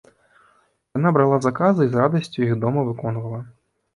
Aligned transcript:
Яна 0.97 1.09
брала 1.17 1.37
заказы 1.45 1.81
і 1.87 1.91
з 1.91 1.95
радасцю 2.01 2.39
іх 2.47 2.53
дома 2.63 2.87
выконвала. 2.89 3.39